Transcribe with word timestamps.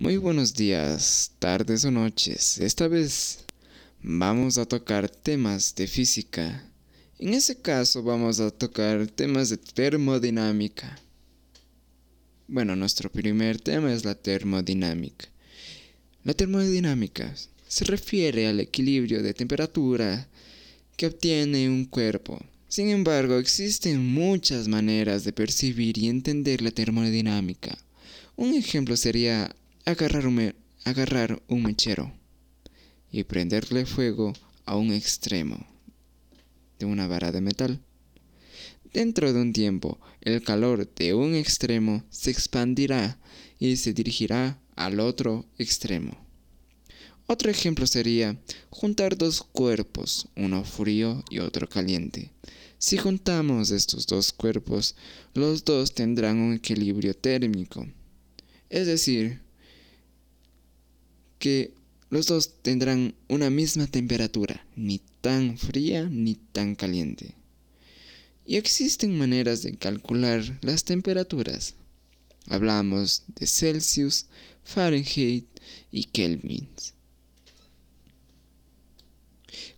Muy 0.00 0.16
buenos 0.16 0.54
días, 0.54 1.32
tardes 1.38 1.84
o 1.84 1.90
noches. 1.90 2.56
Esta 2.56 2.88
vez 2.88 3.40
vamos 4.02 4.56
a 4.56 4.64
tocar 4.64 5.10
temas 5.10 5.74
de 5.74 5.86
física. 5.86 6.64
En 7.18 7.34
ese 7.34 7.60
caso 7.60 8.02
vamos 8.02 8.40
a 8.40 8.50
tocar 8.50 9.08
temas 9.08 9.50
de 9.50 9.58
termodinámica. 9.58 10.98
Bueno, 12.48 12.76
nuestro 12.76 13.12
primer 13.12 13.60
tema 13.60 13.92
es 13.92 14.06
la 14.06 14.14
termodinámica. 14.14 15.28
La 16.24 16.32
termodinámica 16.32 17.34
se 17.68 17.84
refiere 17.84 18.46
al 18.48 18.58
equilibrio 18.58 19.22
de 19.22 19.34
temperatura 19.34 20.26
que 20.96 21.08
obtiene 21.08 21.68
un 21.68 21.84
cuerpo. 21.84 22.40
Sin 22.68 22.88
embargo, 22.88 23.36
existen 23.36 24.02
muchas 24.14 24.66
maneras 24.66 25.24
de 25.24 25.34
percibir 25.34 25.98
y 25.98 26.08
entender 26.08 26.62
la 26.62 26.70
termodinámica. 26.70 27.76
Un 28.36 28.54
ejemplo 28.54 28.96
sería 28.96 29.54
agarrar 29.90 30.26
un, 30.26 30.54
agarrar 30.84 31.42
un 31.48 31.62
mechero 31.62 32.12
y 33.10 33.24
prenderle 33.24 33.86
fuego 33.86 34.32
a 34.64 34.76
un 34.76 34.92
extremo 34.92 35.66
de 36.78 36.86
una 36.86 37.06
vara 37.06 37.32
de 37.32 37.40
metal. 37.40 37.80
Dentro 38.92 39.32
de 39.32 39.40
un 39.40 39.52
tiempo, 39.52 40.00
el 40.20 40.42
calor 40.42 40.92
de 40.94 41.14
un 41.14 41.34
extremo 41.34 42.04
se 42.10 42.30
expandirá 42.30 43.18
y 43.58 43.76
se 43.76 43.92
dirigirá 43.92 44.60
al 44.74 44.98
otro 45.00 45.46
extremo. 45.58 46.16
Otro 47.26 47.50
ejemplo 47.50 47.86
sería 47.86 48.36
juntar 48.70 49.16
dos 49.16 49.42
cuerpos, 49.42 50.28
uno 50.34 50.64
frío 50.64 51.22
y 51.30 51.38
otro 51.38 51.68
caliente. 51.68 52.32
Si 52.78 52.96
juntamos 52.96 53.70
estos 53.70 54.06
dos 54.06 54.32
cuerpos, 54.32 54.96
los 55.34 55.64
dos 55.64 55.94
tendrán 55.94 56.38
un 56.38 56.54
equilibrio 56.54 57.14
térmico. 57.14 57.86
Es 58.68 58.86
decir, 58.86 59.40
que 61.40 61.72
los 62.10 62.26
dos 62.26 62.52
tendrán 62.62 63.14
una 63.28 63.50
misma 63.50 63.86
temperatura, 63.86 64.64
ni 64.76 65.00
tan 65.20 65.58
fría 65.58 66.08
ni 66.08 66.34
tan 66.34 66.76
caliente. 66.76 67.34
Y 68.46 68.56
existen 68.56 69.16
maneras 69.16 69.62
de 69.62 69.76
calcular 69.76 70.58
las 70.60 70.84
temperaturas. 70.84 71.74
Hablamos 72.46 73.24
de 73.38 73.46
Celsius, 73.46 74.26
Fahrenheit 74.64 75.46
y 75.90 76.04
Kelvin. 76.04 76.68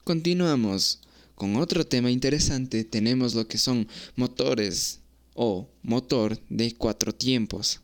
Continuamos 0.05 1.01
con 1.37 1.57
otro 1.57 1.87
tema 1.87 2.11
interesante. 2.11 2.83
Tenemos 2.83 3.35
lo 3.35 3.47
que 3.47 3.59
son 3.59 3.87
motores 4.17 4.99
o 5.35 5.69
motor 5.83 6.41
de 6.49 6.75
cuatro 6.75 7.15
tiempos. 7.15 7.82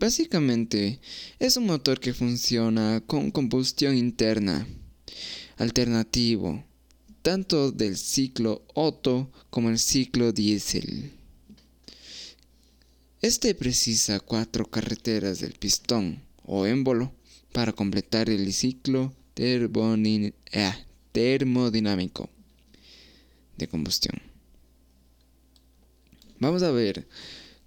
Básicamente 0.00 0.98
es 1.38 1.58
un 1.58 1.66
motor 1.66 2.00
que 2.00 2.14
funciona 2.14 3.02
con 3.06 3.30
combustión 3.30 3.94
interna, 3.94 4.66
alternativo, 5.58 6.64
tanto 7.20 7.70
del 7.70 7.98
ciclo 7.98 8.64
Otto 8.72 9.30
como 9.50 9.68
el 9.68 9.78
ciclo 9.78 10.32
diésel. 10.32 11.12
Este 13.20 13.54
precisa 13.54 14.20
cuatro 14.20 14.64
carreteras 14.64 15.40
del 15.40 15.52
pistón 15.52 16.22
o 16.46 16.64
émbolo 16.64 17.12
para 17.52 17.72
completar 17.74 18.30
el 18.30 18.50
ciclo 18.54 19.12
ah, 20.54 20.78
termodinámico 21.12 22.30
de 23.58 23.68
combustión. 23.68 24.18
Vamos 26.38 26.62
a 26.62 26.70
ver 26.70 27.06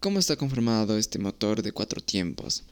¿Cómo 0.03 0.19
está 0.19 0.35
conformado 0.35 0.97
este 0.97 1.17
motor 1.17 1.61
de 1.61 1.71
cuatro 1.71 2.01
tiempos? 2.01 2.65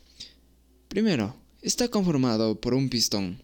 Primero, 0.90 1.34
está 1.62 1.88
conformado 1.88 2.60
por 2.60 2.74
un 2.74 2.90
pistón. 2.90 3.42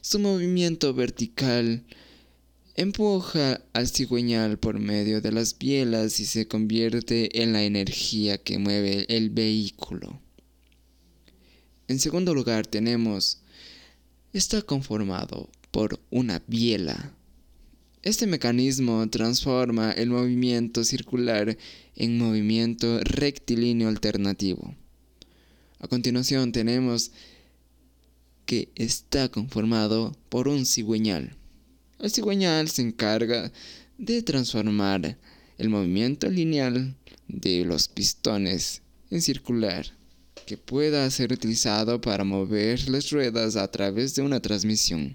Su 0.00 0.18
movimiento 0.18 0.92
vertical 0.92 1.84
empuja 2.74 3.60
al 3.74 3.86
cigüeñal 3.86 4.58
por 4.58 4.80
medio 4.80 5.20
de 5.20 5.30
las 5.30 5.56
bielas 5.56 6.18
y 6.18 6.26
se 6.26 6.48
convierte 6.48 7.40
en 7.40 7.52
la 7.52 7.62
energía 7.62 8.38
que 8.38 8.58
mueve 8.58 9.06
el 9.08 9.30
vehículo. 9.30 10.20
En 11.86 12.00
segundo 12.00 12.34
lugar 12.34 12.66
tenemos, 12.66 13.42
está 14.32 14.62
conformado 14.62 15.48
por 15.70 16.00
una 16.10 16.42
biela. 16.48 17.14
Este 18.08 18.26
mecanismo 18.26 19.06
transforma 19.10 19.92
el 19.92 20.08
movimiento 20.08 20.82
circular 20.82 21.58
en 21.94 22.16
movimiento 22.16 23.00
rectilíneo 23.00 23.86
alternativo. 23.86 24.74
A 25.78 25.88
continuación 25.88 26.50
tenemos 26.50 27.10
que 28.46 28.70
está 28.76 29.28
conformado 29.28 30.16
por 30.30 30.48
un 30.48 30.64
cigüeñal. 30.64 31.36
El 31.98 32.10
cigüeñal 32.10 32.70
se 32.70 32.80
encarga 32.80 33.52
de 33.98 34.22
transformar 34.22 35.18
el 35.58 35.68
movimiento 35.68 36.30
lineal 36.30 36.96
de 37.26 37.66
los 37.66 37.88
pistones 37.88 38.80
en 39.10 39.20
circular, 39.20 39.84
que 40.46 40.56
pueda 40.56 41.10
ser 41.10 41.30
utilizado 41.30 42.00
para 42.00 42.24
mover 42.24 42.88
las 42.88 43.10
ruedas 43.10 43.56
a 43.56 43.70
través 43.70 44.14
de 44.14 44.22
una 44.22 44.40
transmisión. 44.40 45.12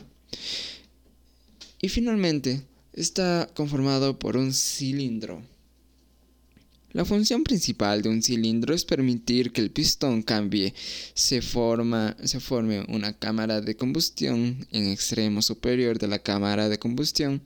Y 1.81 1.89
finalmente, 1.89 2.61
está 2.93 3.49
conformado 3.53 4.17
por 4.19 4.37
un 4.37 4.53
cilindro. 4.53 5.41
La 6.91 7.05
función 7.05 7.43
principal 7.43 8.03
de 8.03 8.09
un 8.09 8.21
cilindro 8.21 8.75
es 8.75 8.85
permitir 8.85 9.51
que 9.51 9.61
el 9.61 9.71
pistón 9.71 10.21
cambie, 10.21 10.75
se, 11.15 11.41
forma, 11.41 12.15
se 12.23 12.39
forme 12.39 12.85
una 12.87 13.17
cámara 13.17 13.61
de 13.61 13.75
combustión 13.75 14.67
en 14.71 14.87
extremo 14.89 15.41
superior 15.41 15.97
de 15.97 16.07
la 16.07 16.19
cámara 16.19 16.69
de 16.69 16.77
combustión, 16.77 17.41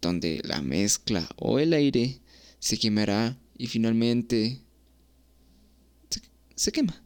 donde 0.00 0.40
la 0.44 0.62
mezcla 0.62 1.28
o 1.36 1.58
el 1.58 1.74
aire 1.74 2.20
se 2.58 2.78
quemará 2.78 3.38
y 3.58 3.66
finalmente 3.66 4.62
se 6.54 6.72
quema. 6.72 7.02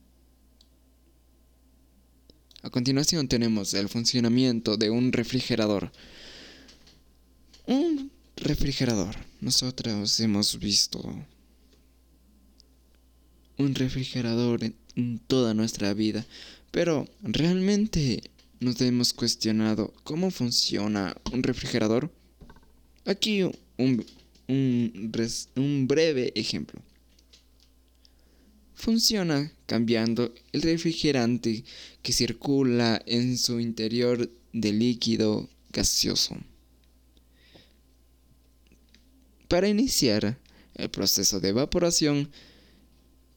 A 2.62 2.70
continuación 2.70 3.26
tenemos 3.26 3.74
el 3.74 3.88
funcionamiento 3.88 4.76
de 4.76 4.90
un 4.90 5.12
refrigerador. 5.12 5.90
Refrigerador. 8.50 9.14
Nosotros 9.40 10.18
hemos 10.18 10.58
visto 10.58 10.98
un 13.56 13.74
refrigerador 13.76 14.64
en 14.96 15.20
toda 15.20 15.54
nuestra 15.54 15.94
vida, 15.94 16.26
pero 16.72 17.06
realmente 17.22 18.24
nos 18.58 18.80
hemos 18.80 19.12
cuestionado 19.12 19.94
cómo 20.02 20.32
funciona 20.32 21.16
un 21.32 21.44
refrigerador. 21.44 22.12
Aquí 23.04 23.44
un, 23.78 24.04
un 24.48 25.86
breve 25.86 26.32
ejemplo. 26.34 26.82
Funciona 28.74 29.52
cambiando 29.66 30.34
el 30.50 30.62
refrigerante 30.62 31.62
que 32.02 32.12
circula 32.12 33.00
en 33.06 33.38
su 33.38 33.60
interior 33.60 34.28
de 34.52 34.72
líquido 34.72 35.48
gaseoso. 35.72 36.36
Para 39.50 39.66
iniciar 39.66 40.38
el 40.76 40.90
proceso 40.90 41.40
de 41.40 41.48
evaporación 41.48 42.30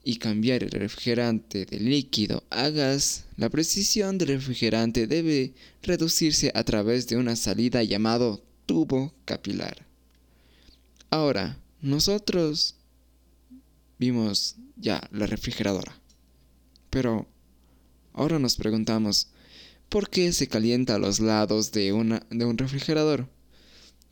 y 0.04 0.18
cambiar 0.18 0.62
el 0.62 0.70
refrigerante 0.70 1.66
de 1.66 1.80
líquido 1.80 2.44
a 2.50 2.68
gas, 2.68 3.24
la 3.36 3.50
precisión 3.50 4.16
del 4.16 4.28
refrigerante 4.28 5.08
debe 5.08 5.54
reducirse 5.82 6.52
a 6.54 6.62
través 6.62 7.08
de 7.08 7.16
una 7.16 7.34
salida 7.34 7.82
llamado 7.82 8.44
tubo 8.64 9.12
capilar. 9.24 9.84
Ahora, 11.10 11.58
nosotros 11.82 12.76
vimos 13.98 14.54
ya 14.76 15.08
la 15.10 15.26
refrigeradora. 15.26 16.00
Pero 16.90 17.26
ahora 18.12 18.38
nos 18.38 18.54
preguntamos, 18.54 19.30
¿por 19.88 20.08
qué 20.08 20.32
se 20.32 20.46
calienta 20.46 20.94
a 20.94 21.00
los 21.00 21.18
lados 21.18 21.72
de, 21.72 21.92
una, 21.92 22.24
de 22.30 22.44
un 22.44 22.56
refrigerador? 22.56 23.33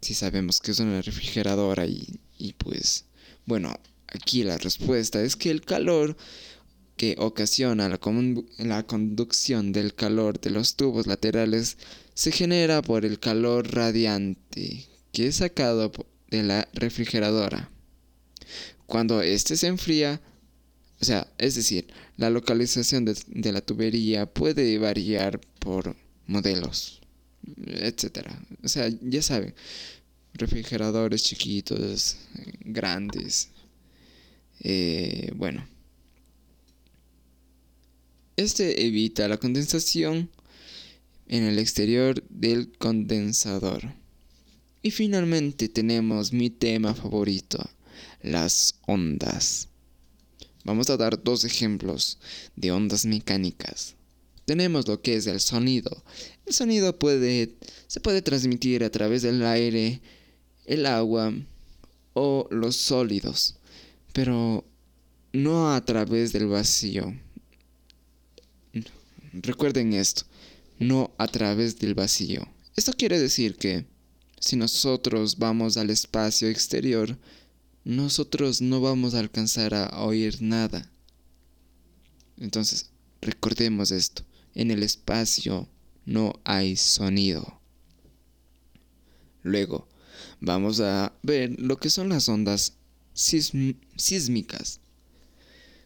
Si 0.02 0.14
sabemos 0.14 0.60
que 0.60 0.72
es 0.72 0.81
una 0.81 1.00
refrigeradora 1.00 1.87
y, 1.87 2.20
y 2.37 2.52
pues 2.54 3.06
bueno, 3.46 3.75
aquí 4.08 4.43
la 4.43 4.58
respuesta 4.58 5.22
es 5.22 5.37
que 5.37 5.50
el 5.50 5.62
calor 5.62 6.16
que 6.96 7.16
ocasiona 7.19 7.88
la, 7.88 8.82
conducción 8.87 9.72
del 9.72 9.94
calor 9.94 10.40
de 10.40 10.50
los 10.50 10.76
tubos 10.76 11.06
laterales 11.06 11.78
se 12.14 12.32
genera 12.32 12.82
por 12.82 13.04
el 13.04 13.19
calor 13.19 13.72
radiante 13.75 14.87
que 15.12 15.28
es 15.28 15.37
sacado 15.37 15.93
de 16.31 16.43
la 16.43 16.69
refrigeradora. 16.75 17.70
Cuando 18.87 19.22
éste 19.22 19.56
se 19.56 19.69
enfría, 19.69 20.20
o 21.00 21.05
sea, 21.05 21.32
es 21.38 21.55
decir, 21.55 21.87
la 22.16 22.31
localización 22.31 23.05
de, 23.05 23.16
de 23.26 23.52
la 23.52 23.60
tubería 23.60 24.26
puede 24.26 24.78
variar 24.78 25.40
por 25.58 25.96
modelos 26.26 27.01
etcétera. 27.66 28.38
O 28.62 28.68
sea, 28.68 28.88
ya 29.00 29.22
saben, 29.22 29.54
refrigeradores 30.34 31.22
chiquitos, 31.22 32.16
grandes. 32.64 33.48
Eh, 34.60 35.32
bueno, 35.34 35.66
Este 38.36 38.86
evita 38.86 39.28
la 39.28 39.36
condensación 39.36 40.30
en 41.28 41.44
el 41.44 41.58
exterior 41.58 42.24
del 42.30 42.72
condensador. 42.78 43.94
Y 44.82 44.90
finalmente 44.90 45.68
tenemos 45.68 46.32
mi 46.32 46.48
tema 46.48 46.94
favorito, 46.94 47.58
las 48.22 48.74
ondas. 48.86 49.68
Vamos 50.64 50.88
a 50.88 50.96
dar 50.96 51.22
dos 51.22 51.44
ejemplos 51.44 52.18
de 52.56 52.72
ondas 52.72 53.04
mecánicas. 53.04 53.96
Tenemos 54.46 54.88
lo 54.88 55.02
que 55.02 55.16
es 55.16 55.26
el 55.26 55.38
sonido. 55.38 56.02
El 56.52 56.56
sonido 56.56 56.99
puede, 56.99 57.56
se 57.87 57.99
puede 58.00 58.20
transmitir 58.20 58.84
a 58.84 58.90
través 58.90 59.22
del 59.22 59.43
aire, 59.43 60.02
el 60.66 60.84
agua 60.84 61.32
o 62.12 62.46
los 62.50 62.76
sólidos, 62.76 63.56
pero 64.12 64.62
no 65.32 65.72
a 65.72 65.82
través 65.82 66.31
del 66.34 66.49
vacío. 66.49 67.19
Recuerden 69.32 69.94
esto, 69.94 70.25
no 70.78 71.14
a 71.16 71.26
través 71.26 71.78
del 71.78 71.94
vacío. 71.94 72.46
Esto 72.76 72.93
quiere 72.93 73.19
decir 73.19 73.56
que 73.56 73.87
si 74.38 74.56
nosotros 74.56 75.38
vamos 75.38 75.78
al 75.78 75.88
espacio 75.88 76.50
exterior, 76.50 77.16
nosotros 77.82 78.60
no 78.60 78.82
vamos 78.82 79.14
a 79.14 79.20
alcanzar 79.20 79.72
a 79.72 80.02
oír 80.02 80.43
nada. 80.43 80.93
Entonces, 82.37 82.90
recordemos 83.22 83.90
esto, 83.90 84.22
en 84.55 84.70
el 84.70 84.82
espacio 84.82 85.66
no 86.04 86.40
hay 86.44 86.76
sonido. 86.76 87.60
Luego, 89.43 89.88
vamos 90.40 90.81
a 90.81 91.12
ver 91.22 91.58
lo 91.58 91.78
que 91.78 91.90
son 91.90 92.08
las 92.08 92.28
ondas 92.28 92.75
sísmicas. 93.14 94.81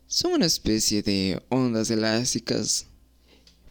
Son 0.07 0.33
una 0.33 0.47
especie 0.47 1.03
de 1.03 1.43
ondas 1.49 1.91
elásticas 1.91 2.87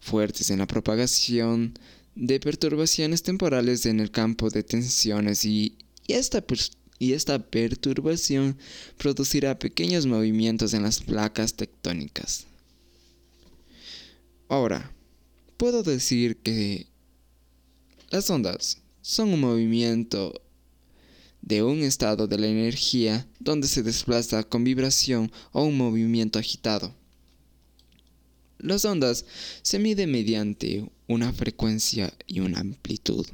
fuertes 0.00 0.50
en 0.50 0.58
la 0.58 0.66
propagación 0.66 1.78
de 2.14 2.40
perturbaciones 2.40 3.22
temporales 3.22 3.86
en 3.86 4.00
el 4.00 4.10
campo 4.10 4.50
de 4.50 4.62
tensiones 4.62 5.44
y, 5.44 5.76
esta, 6.08 6.44
y 6.98 7.12
esta 7.12 7.38
perturbación 7.38 8.56
producirá 8.96 9.58
pequeños 9.58 10.06
movimientos 10.06 10.74
en 10.74 10.82
las 10.82 11.00
placas 11.00 11.54
tectónicas. 11.54 12.46
Ahora, 14.48 14.95
puedo 15.56 15.82
decir 15.82 16.36
que 16.38 16.86
las 18.10 18.30
ondas 18.30 18.82
son 19.02 19.32
un 19.32 19.40
movimiento 19.40 20.40
de 21.42 21.62
un 21.62 21.82
estado 21.82 22.26
de 22.26 22.38
la 22.38 22.48
energía 22.48 23.28
donde 23.38 23.68
se 23.68 23.82
desplaza 23.82 24.42
con 24.42 24.64
vibración 24.64 25.30
o 25.52 25.64
un 25.64 25.76
movimiento 25.76 26.38
agitado. 26.38 26.94
Las 28.58 28.84
ondas 28.84 29.24
se 29.62 29.78
miden 29.78 30.10
mediante 30.10 30.90
una 31.06 31.32
frecuencia 31.32 32.12
y 32.26 32.40
una 32.40 32.60
amplitud. 32.60 33.26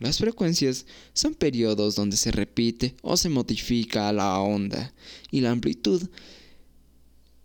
Las 0.00 0.18
frecuencias 0.18 0.84
son 1.12 1.34
periodos 1.34 1.94
donde 1.94 2.16
se 2.16 2.32
repite 2.32 2.96
o 3.02 3.16
se 3.16 3.28
modifica 3.28 4.12
la 4.12 4.40
onda 4.40 4.92
y 5.30 5.42
la 5.42 5.52
amplitud 5.52 6.08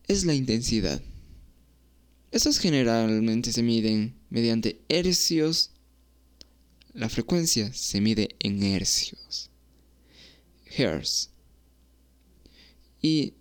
es 0.08 0.26
la 0.26 0.34
intensidad. 0.34 1.02
Estas 2.32 2.60
generalmente 2.60 3.54
se 3.54 3.64
miden 3.64 4.16
mediante 4.30 4.82
hercios. 4.90 5.72
La 6.94 7.10
frecuencia 7.10 7.72
se 7.74 8.02
mide 8.02 8.36
en 8.40 8.64
hercios. 8.64 9.50
Hertz. 10.66 11.30
Y 13.02 13.34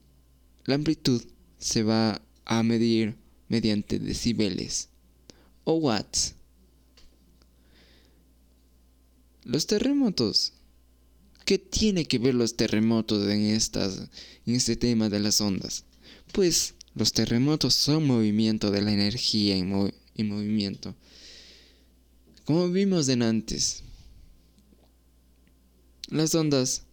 la 0.65 0.77
amplitud 0.77 1.23
se 1.59 1.83
va 1.83 2.23
a 2.45 2.63
medir 2.63 3.17
mediante 3.49 3.99
decibeles 3.99 4.89
o 5.65 5.75
watts. 5.75 6.35
Los 9.45 9.67
terremotos. 9.67 10.53
¿Qué 11.45 11.59
tiene 11.59 12.07
que 12.07 12.19
ver 12.19 12.35
los 12.35 12.57
terremotos 12.57 13.29
en, 13.29 13.45
en 13.45 14.55
este 14.55 14.77
tema 14.77 15.09
de 15.09 15.21
las 15.21 15.41
ondas? 15.41 15.85
Pues 16.33 16.75
los 16.97 17.13
terremotos 17.13 17.75
son 17.75 18.07
movimiento 18.07 18.71
de 18.71 18.81
la 18.81 18.91
energía 18.91 19.55
en, 19.55 19.69
movimiento. 20.29 20.95
Como 22.47 22.71
vimos 22.71 23.11
en 23.11 23.23
antes, 23.23 23.83
las 26.09 26.35
ondas 26.35 26.85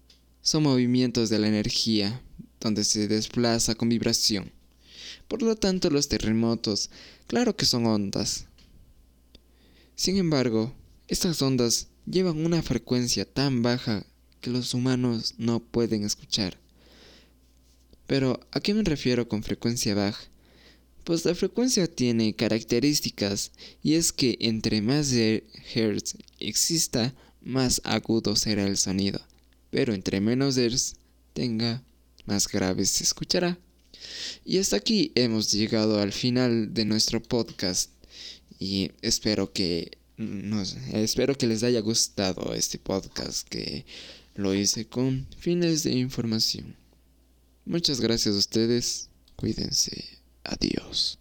son 0.41 0.63
movimientos 0.63 1.29
de 1.29 1.39
la 1.39 1.47
energía 1.47 2.21
donde 2.59 2.83
se 2.83 3.07
desplaza 3.07 3.75
con 3.75 3.87
vibración. 3.87 4.51
Por 5.29 5.41
lo 5.41 5.55
tanto, 5.55 5.89
los 5.89 6.09
terremotos, 6.09 6.89
claro 7.27 7.55
que 7.55 7.65
son 7.65 7.85
ondas. 7.85 8.47
Sin 9.95 10.17
embargo, 10.17 10.75
estas 11.07 11.41
ondas 11.41 11.87
llevan 12.05 12.45
una 12.45 12.61
frecuencia 12.61 13.23
tan 13.23 13.61
baja 13.61 14.05
que 14.41 14.49
los 14.49 14.73
humanos 14.73 15.35
no 15.37 15.61
pueden 15.61 16.03
escuchar. 16.03 16.62
Pero, 18.13 18.39
¿a 18.51 18.59
qué 18.59 18.75
me 18.75 18.83
refiero 18.83 19.27
con 19.27 19.41
frecuencia 19.41 19.95
baja? 19.95 20.23
Pues 21.03 21.25
la 21.25 21.33
frecuencia 21.33 21.87
tiene 21.87 22.35
características 22.35 23.51
y 23.81 23.95
es 23.95 24.11
que 24.11 24.37
entre 24.39 24.83
más 24.83 25.11
hertz 25.11 26.17
exista, 26.39 27.15
más 27.41 27.81
agudo 27.83 28.35
será 28.35 28.67
el 28.67 28.77
sonido. 28.77 29.19
Pero 29.71 29.95
entre 29.95 30.21
menos 30.21 30.57
hertz 30.57 30.93
tenga, 31.33 31.81
más 32.27 32.47
grave 32.47 32.85
se 32.85 33.03
escuchará. 33.03 33.57
Y 34.45 34.59
hasta 34.59 34.75
aquí 34.75 35.11
hemos 35.15 35.51
llegado 35.51 35.99
al 35.99 36.11
final 36.11 36.71
de 36.71 36.85
nuestro 36.85 37.19
podcast 37.19 37.89
y 38.59 38.91
espero 39.01 39.51
que 39.51 39.97
espero 40.93 41.35
que 41.35 41.47
les 41.47 41.63
haya 41.63 41.79
gustado 41.79 42.53
este 42.53 42.77
podcast 42.77 43.47
que 43.49 43.87
lo 44.35 44.53
hice 44.53 44.85
con 44.85 45.25
fines 45.39 45.81
de 45.81 45.93
información. 45.93 46.82
Muchas 47.65 48.01
gracias 48.01 48.35
a 48.35 48.39
ustedes. 48.39 49.09
Cuídense. 49.35 50.19
Adiós. 50.43 51.19